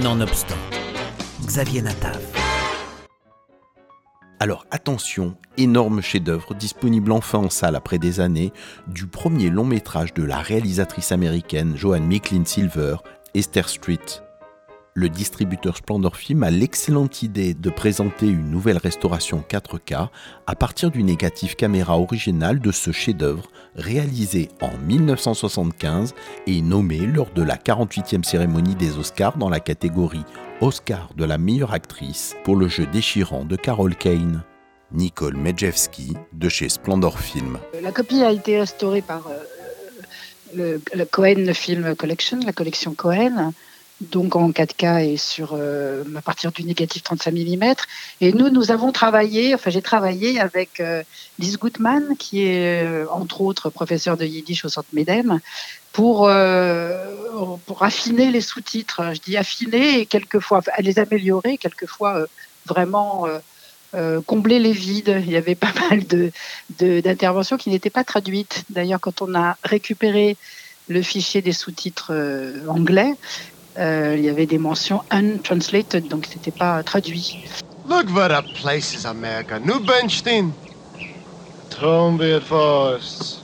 [0.00, 0.56] Nonobstant,
[1.44, 2.18] Xavier Natav.
[4.40, 8.54] Alors attention, énorme chef-d'œuvre disponible enfin en salle après des années
[8.86, 12.96] du premier long métrage de la réalisatrice américaine Joanne Micklin Silver,
[13.34, 13.98] Esther Street.
[14.94, 20.08] Le distributeur Splendor Film a l'excellente idée de présenter une nouvelle restauration 4K
[20.46, 26.14] à partir du négatif caméra original de ce chef-d'œuvre réalisé en 1975
[26.46, 30.26] et nommé lors de la 48e cérémonie des Oscars dans la catégorie
[30.60, 34.42] Oscar de la meilleure actrice pour le jeu déchirant de Carol Kane.
[34.92, 37.58] Nicole Medjewski de chez Splendor Film.
[37.80, 39.38] La copie a été restaurée par euh,
[40.54, 43.54] le, le, Cohen Film Collection, la collection Cohen,
[44.10, 47.74] donc en 4K et sur euh, à partir du négatif 35 mm.
[48.20, 51.02] Et nous, nous avons travaillé, enfin j'ai travaillé avec euh,
[51.38, 55.40] Lise Gutmann, qui est euh, entre autres professeur de yiddish au Centre Medem,
[55.92, 56.30] pour
[57.66, 59.14] pour affiner les sous-titres.
[59.14, 62.26] Je dis affiner et quelquefois les améliorer, quelquefois
[62.64, 63.26] vraiment
[64.26, 65.22] combler les vides.
[65.26, 66.32] Il y avait pas mal de
[66.80, 68.64] d'interventions qui n'étaient pas traduites.
[68.70, 70.38] D'ailleurs, quand on a récupéré
[70.88, 72.12] le fichier des sous-titres
[72.68, 77.38] anglais, euh, il y avait des mentions untranslated, donc c'était pas traduit.
[77.88, 79.58] Look what a place is America.
[79.58, 80.52] New Bernstein.
[81.70, 83.40] Trumpet Force.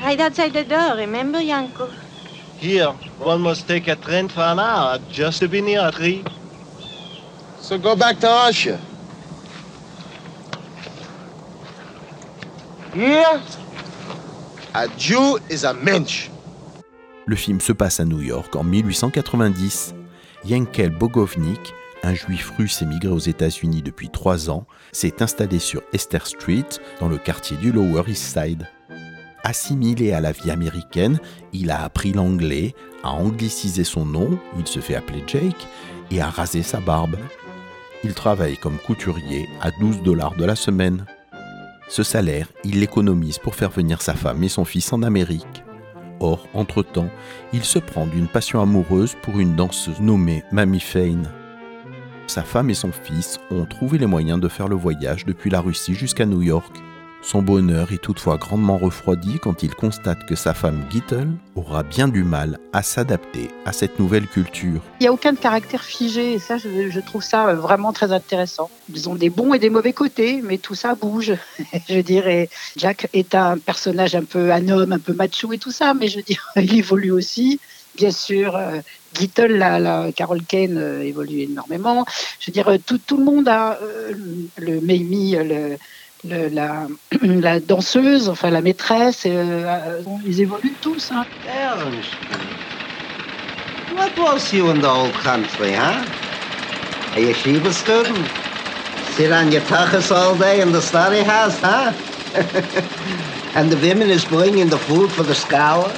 [0.00, 1.88] Right outside the door, remember, Yanko?
[2.56, 6.24] Here, one must take a train for an hour just to be near a tree.
[7.60, 8.80] So go back to Russia.
[12.94, 13.42] Here,
[14.74, 16.30] a Jew is a mensch.
[17.28, 19.94] Le film se passe à New York en 1890.
[20.46, 26.26] Yankel Bogovnik, un juif russe émigré aux États-Unis depuis trois ans, s'est installé sur Esther
[26.26, 26.64] Street,
[27.00, 28.66] dans le quartier du Lower East Side.
[29.44, 31.20] Assimilé à la vie américaine,
[31.52, 35.68] il a appris l'anglais, a anglicisé son nom, il se fait appeler Jake,
[36.10, 37.18] et a rasé sa barbe.
[38.04, 41.04] Il travaille comme couturier à 12 dollars de la semaine.
[41.90, 45.62] Ce salaire, il l'économise pour faire venir sa femme et son fils en Amérique.
[46.20, 47.10] Or, entre-temps,
[47.52, 51.30] il se prend d'une passion amoureuse pour une danseuse nommée Mamie Fane.
[52.26, 55.60] Sa femme et son fils ont trouvé les moyens de faire le voyage depuis la
[55.60, 56.76] Russie jusqu'à New York.
[57.20, 62.06] Son bonheur est toutefois grandement refroidi quand il constate que sa femme Gittel aura bien
[62.06, 64.80] du mal à s'adapter à cette nouvelle culture.
[65.00, 68.70] Il n'y a aucun caractère figé et ça, je, trouve ça vraiment très intéressant.
[68.94, 71.34] Ils ont des bons et des mauvais côtés, mais tout ça bouge.
[71.88, 75.72] je dirais, Jack est un personnage un peu un homme, un peu macho et tout
[75.72, 77.60] ça, mais je dirais, il évolue aussi.
[77.96, 78.78] Bien sûr, euh,
[79.18, 82.06] Gittel, la, Carol Kane euh, évolue énormément.
[82.38, 84.12] Je dirais, tout, tout le monde a euh,
[84.56, 85.76] le Mamie, le
[86.24, 86.86] le, la,
[87.22, 91.10] la, danseuse, enfin la maîtresse, euh, ils évoluent tous.
[91.12, 91.24] Hein.
[93.94, 96.04] What was you in the old country, huh?
[97.14, 98.28] A yeshiva student?
[99.16, 101.92] Sit on your tachas all day in the study house, huh?
[103.54, 105.90] and the women is bringing the food for the scour?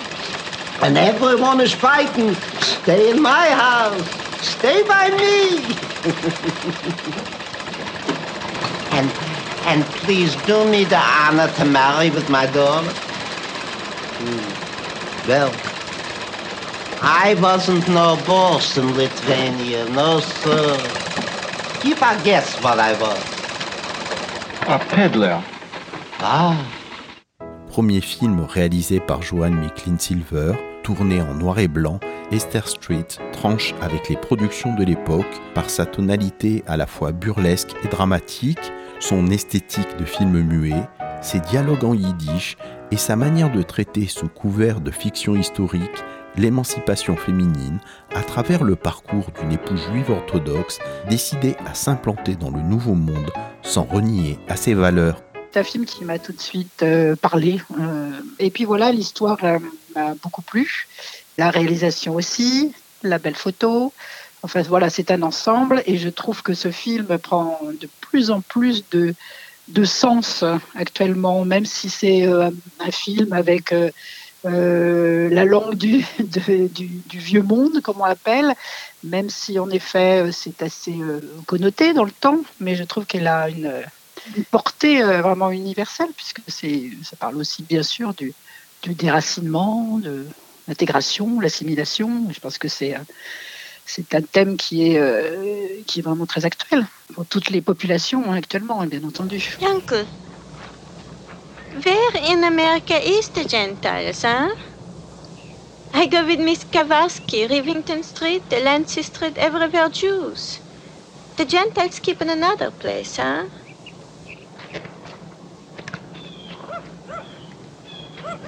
[0.82, 4.02] And everyone is fighting, stay in my house,
[4.40, 5.58] stay by me.
[8.96, 9.29] and
[9.66, 12.92] And please do me the honor to marry with my daughter.
[14.18, 15.28] Hmm.
[15.28, 15.52] Well,
[17.02, 20.76] I wasn't no boss in Lithuania, no sir.
[21.82, 21.94] You
[22.24, 23.18] guess what I was.
[24.68, 25.42] A peddler.
[26.20, 26.56] Ah.
[27.68, 32.00] Premier film réalisé par Joanne Micklin Silver, tourné en noir et blanc,
[32.30, 37.70] Esther Street tranche avec les productions de l'époque par sa tonalité à la fois burlesque
[37.82, 40.88] et dramatique, son esthétique de film muet,
[41.22, 42.56] ses dialogues en yiddish
[42.90, 46.04] et sa manière de traiter sous couvert de fiction historique
[46.36, 47.80] l'émancipation féminine
[48.14, 50.78] à travers le parcours d'une épouse juive orthodoxe
[51.08, 53.30] décidée à s'implanter dans le nouveau monde
[53.62, 55.22] sans renier à ses valeurs.
[55.52, 57.60] C'est un film qui m'a tout de suite euh, parlé.
[57.80, 59.58] Euh, et puis voilà, l'histoire euh,
[59.96, 60.86] m'a beaucoup plu.
[61.38, 62.72] La réalisation aussi,
[63.02, 63.92] la belle photo,
[64.42, 68.40] Enfin voilà, c'est un ensemble et je trouve que ce film prend de plus en
[68.40, 69.14] plus de,
[69.70, 70.44] de sens
[70.74, 72.50] actuellement, même si c'est euh,
[72.80, 73.90] un film avec euh,
[74.46, 78.54] euh, la langue du, du, vieux monde, comme on l'appelle,
[79.04, 80.96] même si en effet c'est assez
[81.46, 83.72] connoté dans le temps, mais je trouve qu'elle a une,
[84.50, 88.34] portée vraiment universelle, puisque ça parle aussi bien sûr du,
[88.82, 90.26] du déracinement, de
[90.68, 92.26] l'intégration, l'assimilation.
[92.30, 92.96] Je pense que c'est
[93.92, 98.22] c'est un thème qui est, euh, qui est vraiment très actuel pour toutes les populations
[98.30, 99.58] hein, actuellement, hein, bien entendu.
[101.84, 104.48] Where in America is the Gentiles, huh?
[105.92, 110.60] I go with Miss Kowalski, Rivington Street, Delancey Street, everywhere Jews.
[111.36, 113.44] The Gentiles keep in another place, huh?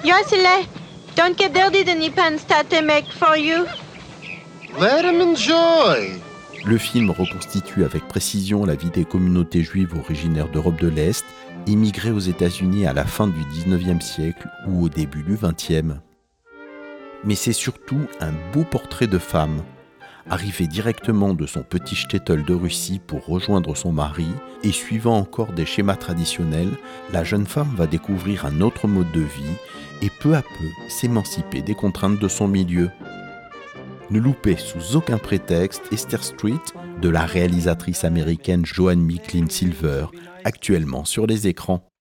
[0.03, 0.67] Yosile,
[1.15, 3.67] don't get dirty the Nippon start make for you.
[4.79, 6.19] Let him enjoy.
[6.65, 11.23] Le film reconstitue avec précision la vie des communautés juives originaires d'Europe de l'Est,
[11.67, 15.99] immigrées aux États-Unis à la fin du 19e siècle ou au début du 20e.
[17.23, 19.61] Mais c'est surtout un beau portrait de femme.
[20.27, 24.27] Arrivée directement de son petit shtetl de Russie pour rejoindre son mari,
[24.63, 26.71] et suivant encore des schémas traditionnels,
[27.11, 29.57] la jeune femme va découvrir un autre mode de vie
[30.01, 32.89] et peu à peu s'émanciper des contraintes de son milieu.
[34.11, 36.61] Ne loupez sous aucun prétexte Esther Street
[37.01, 40.07] de la réalisatrice américaine Joanne Micklin Silver,
[40.43, 41.92] actuellement sur les écrans.